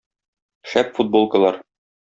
[0.71, 1.65] Шәп футболкалар.